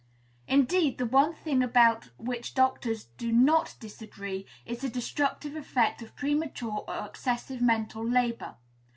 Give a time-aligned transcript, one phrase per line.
[0.47, 6.15] "Indeed, the one thing about which doctors do not disagree is the destructive effect of
[6.15, 8.55] premature or excessive mental labor.